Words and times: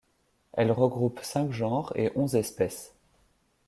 Elle 0.53 0.71
regroupe 0.71 1.19
cinq 1.21 1.51
genres 1.51 1.93
et 1.95 2.11
onze 2.15 2.33
espèces. 2.33 2.95